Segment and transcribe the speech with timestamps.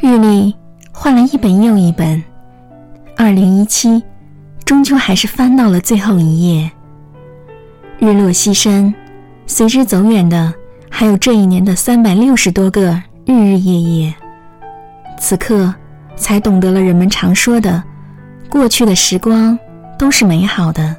[0.00, 0.54] 日历
[0.92, 2.22] 换了一本又一本，
[3.16, 4.02] 二零一七
[4.64, 6.70] 终究还是翻到了最后一页。
[7.98, 8.94] 日落西山，
[9.46, 10.54] 随之走远的
[10.88, 12.92] 还有这一年的三百六十多个
[13.26, 14.14] 日日夜夜。
[15.18, 15.74] 此刻
[16.16, 17.82] 才懂得了人们常说的，
[18.48, 19.58] 过去的时光
[19.98, 20.94] 都是美好的，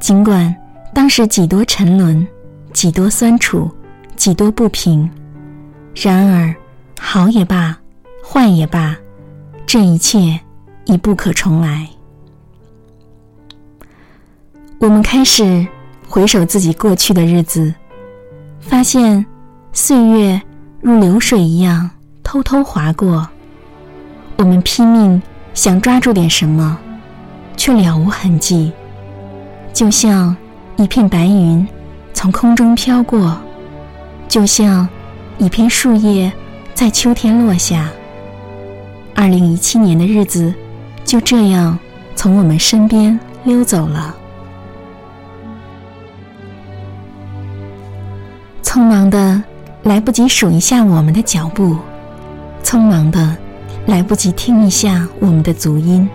[0.00, 0.54] 尽管
[0.92, 2.26] 当时几多沉沦，
[2.74, 3.70] 几多酸楚，
[4.16, 5.10] 几多不平，
[5.94, 6.54] 然而
[7.00, 7.74] 好也罢。
[8.24, 8.96] 换也罢，
[9.66, 10.40] 这一切
[10.84, 11.86] 已不可重来。
[14.78, 15.66] 我们开始
[16.08, 17.74] 回首自己过去的日子，
[18.60, 19.26] 发现
[19.72, 20.40] 岁月
[20.80, 21.90] 如流水一样
[22.22, 23.28] 偷偷划过。
[24.38, 25.20] 我们拼命
[25.52, 26.78] 想抓住点什么，
[27.56, 28.72] 却了无痕迹，
[29.72, 30.34] 就像
[30.76, 31.66] 一片白云
[32.14, 33.36] 从空中飘过，
[34.26, 34.88] 就像
[35.38, 36.32] 一片树叶
[36.72, 37.90] 在秋天落下。
[39.14, 40.52] 二零一七年的日子
[41.04, 41.78] 就这样
[42.16, 44.14] 从我们身边溜走了，
[48.62, 49.42] 匆忙的
[49.84, 51.76] 来不及数一下我们的脚步，
[52.64, 53.36] 匆忙的
[53.86, 56.08] 来不及听一下我们的足音。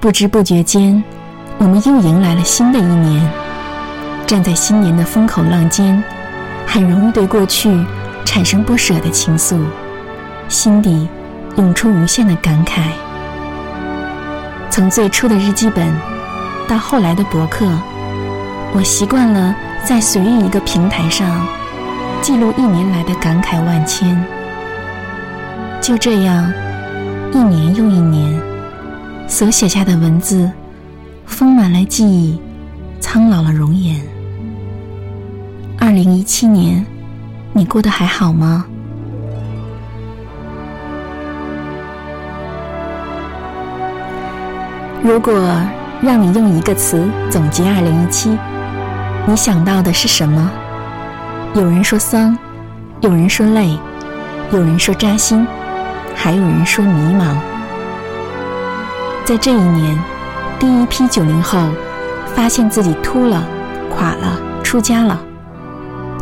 [0.00, 1.02] 不知不觉间，
[1.58, 3.30] 我们又迎来了新的一年。
[4.26, 6.02] 站在新年的风口浪尖，
[6.66, 7.84] 很容易对过去
[8.24, 9.60] 产生不舍的情愫，
[10.48, 11.06] 心底。
[11.56, 12.80] 涌出无限的感慨。
[14.70, 15.92] 从最初的日记本，
[16.66, 17.66] 到后来的博客，
[18.72, 21.46] 我习惯了在随意一个平台上
[22.22, 24.18] 记录一年来的感慨万千。
[25.80, 26.50] 就这样，
[27.32, 28.40] 一年又一年，
[29.28, 30.50] 所写下的文字
[31.26, 32.40] 丰满了记忆，
[33.00, 34.00] 苍老了容颜。
[35.78, 36.86] 二零一七年，
[37.52, 38.64] 你过得还好吗？
[45.04, 45.34] 如果
[46.00, 48.38] 让你用一个词总结二零一七，
[49.26, 50.48] 你想到的是什么？
[51.54, 52.38] 有人说丧，
[53.00, 53.76] 有人说累，
[54.52, 55.44] 有人说扎心，
[56.14, 57.34] 还有人说迷茫。
[59.24, 59.98] 在这一年，
[60.60, 61.58] 第一批九零后
[62.36, 63.42] 发现自己秃了、
[63.90, 65.20] 垮了、出家了，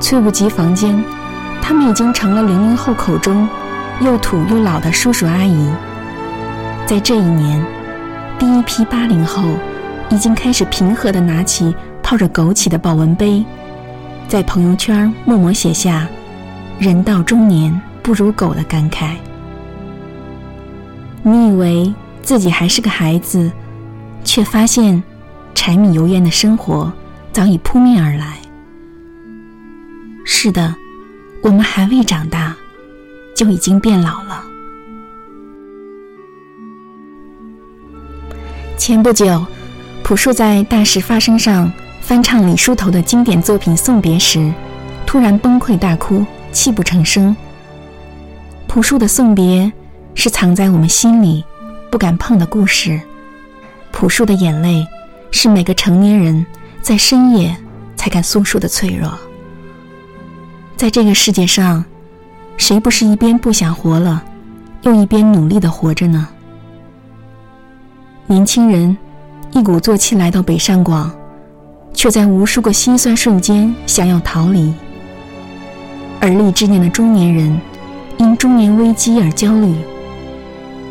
[0.00, 1.04] 猝不及防间，
[1.60, 3.47] 他们已经成了零零后口中
[4.00, 5.70] 又土又老的叔叔阿姨。
[6.86, 7.62] 在这一年。
[8.40, 9.42] 第一批八零后
[10.08, 13.44] 已经开始平和地拿起泡着枸杞的保温杯，
[14.28, 16.08] 在朋友圈默默写下
[16.80, 19.10] “人到中年不如狗”的感慨。
[21.22, 23.52] 你以为自己还是个孩子，
[24.24, 25.02] 却发现
[25.54, 26.90] 柴米油盐的生活
[27.32, 28.38] 早已扑面而来。
[30.24, 30.74] 是的，
[31.42, 32.56] 我们还未长大，
[33.36, 34.44] 就已经变老了。
[38.90, 39.46] 前不久，
[40.02, 44.52] 朴树在《大事发生》上翻唱李叔头的经典作品《送别》时，
[45.06, 47.36] 突然崩溃大哭，泣不成声。
[48.66, 49.72] 朴树的送别
[50.16, 51.44] 是藏在我们心里
[51.88, 53.00] 不敢碰的故事，
[53.92, 54.84] 朴树的眼泪
[55.30, 56.44] 是每个成年人
[56.82, 57.56] 在深夜
[57.94, 59.16] 才敢诉说的脆弱。
[60.76, 61.84] 在这个世界上，
[62.56, 64.24] 谁不是一边不想活了，
[64.82, 66.28] 又一边努力的活着呢？
[68.30, 68.96] 年轻人
[69.50, 71.10] 一鼓作气来到北上广，
[71.92, 74.72] 却在无数个心酸瞬间想要逃离；
[76.20, 77.60] 而立之年的中年人
[78.18, 79.74] 因中年危机而焦虑。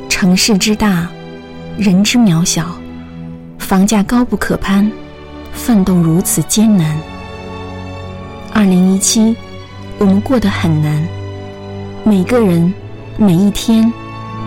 [0.10, 1.08] 城市之大，
[1.78, 2.76] 人之渺小，
[3.58, 4.92] 房价高不可攀，
[5.54, 6.94] 奋斗如此艰难。
[8.52, 9.34] 二零一七，
[9.98, 11.08] 我们过得很难，
[12.04, 12.74] 每个人
[13.16, 13.90] 每一天。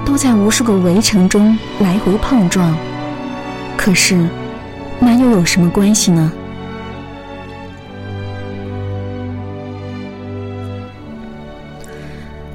[0.05, 2.77] 都在无数个围城中来回碰撞，
[3.77, 4.29] 可是，
[4.99, 6.31] 那又有什么关系呢？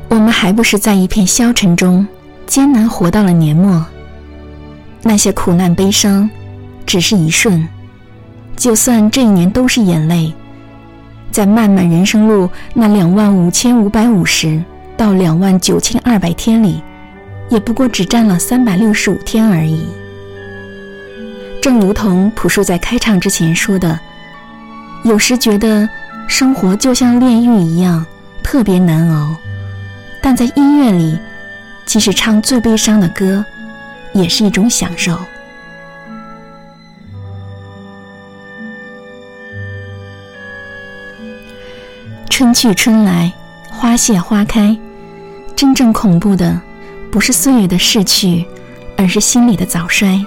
[0.10, 2.06] 我们还不是在一片消沉中
[2.46, 3.86] 艰难活到了年末。
[5.02, 6.30] 那些苦难悲伤，
[6.86, 7.68] 只是一瞬。
[8.56, 10.34] 就算这一年都是眼泪，
[11.32, 14.62] 在漫漫人生路那两万五千五百五十
[14.96, 16.82] 到两万九千二百天里。
[17.50, 19.88] 也不过只占了三百六十五天而已。
[21.62, 24.00] 正如同朴树在开唱之前说的
[25.04, 25.88] ：“有时觉得
[26.28, 28.06] 生活就像炼狱一样，
[28.44, 29.36] 特别难熬。
[30.22, 31.20] 但在音乐里，
[31.86, 33.44] 即使唱最悲伤的歌，
[34.14, 35.18] 也是一种享受。”
[42.30, 43.34] 春去春来，
[43.72, 44.78] 花谢花开。
[45.56, 46.62] 真正恐怖的，
[47.12, 48.46] 不是岁月的逝去，
[48.98, 50.24] 而是心理的早衰，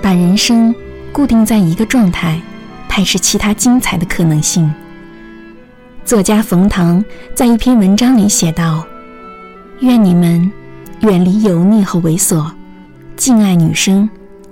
[0.00, 0.74] 把人生
[1.12, 2.40] 固定在一个状态，
[2.88, 4.72] 排斥其他精彩的可能性。
[6.04, 7.04] 作家冯唐
[7.34, 8.86] 在一篇文章里写道
[9.80, 10.50] ：“愿你们
[11.00, 12.50] 远离油腻和猥琐，
[13.16, 14.08] 敬爱女生，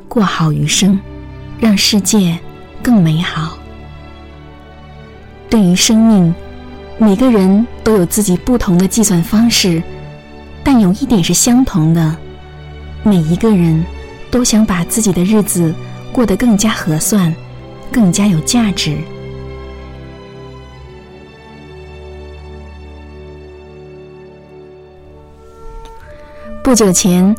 [0.09, 0.99] 过好余生，
[1.59, 2.39] 让世界
[2.83, 3.59] 更美好。”
[5.49, 6.35] 对于生命。
[6.99, 9.83] 每个人都有自己不同的计算方式，
[10.67, 12.17] 但有一点是相同的：
[13.05, 13.87] 每一个人
[14.33, 15.73] 都想把自己的日子
[16.11, 17.33] 过得更加合算，
[17.93, 18.99] 更加有价值。
[26.65, 27.33] 不久前，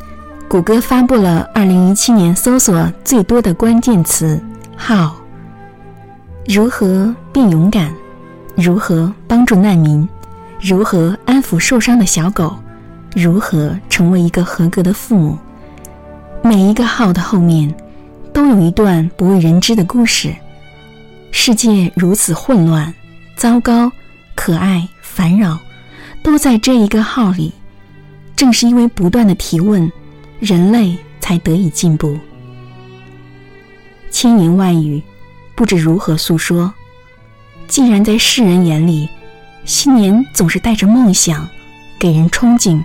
[0.47, 4.41] 谷歌发布了2017年搜索最多的关键词
[4.79, 5.11] ：“how”（：
[6.47, 7.93] 如何变勇敢。
[8.55, 10.07] 如何帮助难民？
[10.61, 12.55] 如何安抚受伤的小狗？
[13.17, 15.35] 如何成为一个合格的父母？
[16.43, 17.73] 每一个号的后面，
[18.31, 20.31] 都有一段不为人知的故事。
[21.31, 22.93] 世界如此混乱、
[23.35, 23.91] 糟糕、
[24.35, 25.57] 可爱、烦扰，
[26.21, 27.51] 都在这一个号里。
[28.35, 29.91] 正是因为不断的提问，
[30.39, 32.15] 人类才得以进步。
[34.11, 35.01] 千言万语，
[35.55, 36.71] 不知如何诉说。
[37.67, 39.09] 既然在世人眼里，
[39.65, 41.49] 新年总是带着梦想，
[41.97, 42.79] 给人憧憬，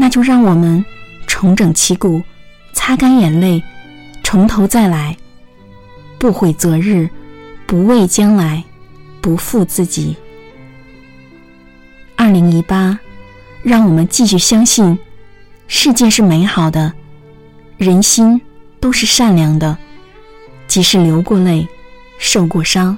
[0.00, 0.84] 那就让我们
[1.26, 2.22] 重整旗鼓，
[2.72, 3.60] 擦干眼泪，
[4.22, 5.16] 从头再来，
[6.20, 7.10] 不悔昨日，
[7.66, 8.62] 不畏将来，
[9.20, 10.16] 不负自己。
[12.14, 12.96] 二零一八，
[13.64, 14.96] 让我们继续相信，
[15.66, 16.92] 世界是美好的，
[17.76, 18.40] 人心
[18.78, 19.76] 都是善良的，
[20.68, 21.66] 即使流过泪，
[22.18, 22.96] 受过伤。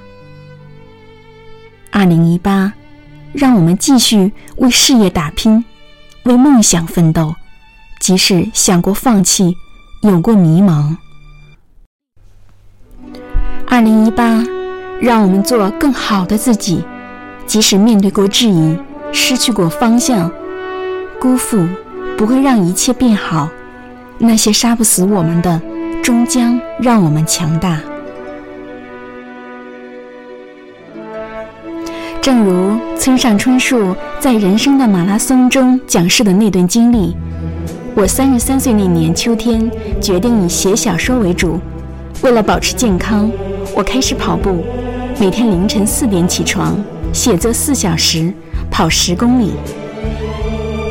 [1.89, 2.71] 二零一八，
[3.33, 5.65] 让我们继续为事业打拼，
[6.23, 7.35] 为梦想奋斗，
[7.99, 9.57] 即使想过放弃，
[10.01, 10.95] 有过迷茫。
[13.67, 14.43] 二零一八，
[14.99, 16.83] 让我们做更好的自己，
[17.47, 18.77] 即使面对过质疑，
[19.11, 20.31] 失去过方向，
[21.19, 21.67] 辜负
[22.17, 23.49] 不会让一切变好。
[24.19, 25.59] 那些杀不死我们的，
[26.03, 27.79] 终将让我们强大。
[32.21, 37.15] 正如村上春树在人生的马拉松中讲述的那段经历，
[37.95, 39.69] 我三十三岁那年秋天
[39.99, 41.59] 决定以写小说为主。
[42.21, 43.31] 为了保持健康，
[43.75, 44.63] 我开始跑步，
[45.19, 46.77] 每天凌晨四点起床，
[47.11, 48.31] 写作四小时，
[48.69, 49.53] 跑十公里。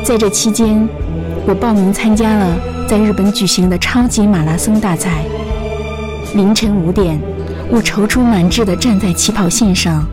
[0.03, 0.85] 在这期间，
[1.47, 2.57] 我报名参加了
[2.89, 5.23] 在日本举行的超级马拉松大赛。
[6.35, 7.17] 凌晨五点，
[7.69, 10.05] 我踌躇满志地站在起跑线上。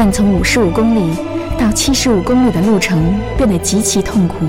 [0.00, 1.10] 但从五十五公里
[1.58, 3.02] 到七十五公里的路程
[3.36, 4.46] 变得极其痛苦，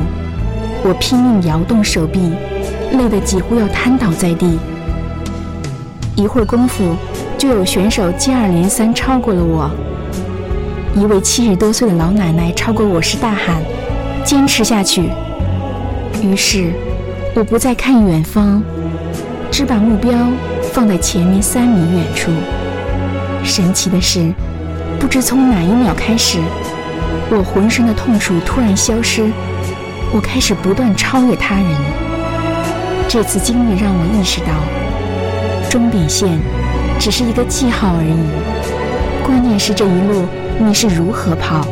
[0.84, 2.20] 我拼命摇动手臂，
[2.92, 4.60] 累得几乎要瘫倒在地。
[6.16, 6.96] 一会儿功夫，
[7.36, 9.72] 就有选手接二连三超过了我。
[10.96, 13.60] 一位七十多岁的老奶奶超过我时大喊
[14.24, 15.10] ：“坚持下去！”
[16.22, 16.74] 于是，
[17.34, 18.62] 我不再看远方，
[19.50, 20.12] 只把目标
[20.72, 22.30] 放在前面三米远处。
[23.44, 24.32] 神奇的是。
[25.00, 26.40] 不知从哪一秒开始，
[27.32, 29.32] 我浑身的痛楚突然消失，
[30.14, 31.66] 我开始不断超越他人。
[33.08, 34.48] 这次经历让我意识到，
[35.70, 36.38] 终点线
[37.00, 40.26] 只是一个记号而已，关键是这一路
[40.60, 41.66] 你是如何跑。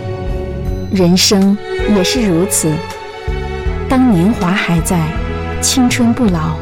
[0.89, 1.55] 人生
[1.95, 2.71] 也是如此，
[3.89, 4.97] 当年华还在，
[5.61, 6.55] 青春不老，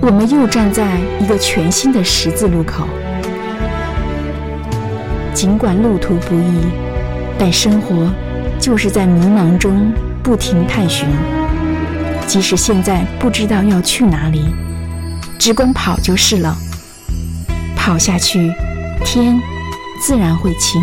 [0.00, 2.88] 我们又站在一个全新的十字路口。
[5.34, 6.66] 尽管路途不易，
[7.38, 8.12] 但生活
[8.58, 9.92] 就是在迷茫中
[10.22, 11.06] 不停探寻。
[12.26, 14.44] 即使现在不知道要去哪里，
[15.38, 16.56] 只管跑就是了。
[17.76, 18.52] 跑下去，
[19.04, 19.40] 天
[20.02, 20.82] 自然会晴。